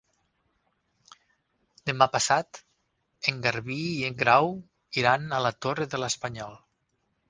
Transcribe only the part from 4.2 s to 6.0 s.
Grau iran a la Torre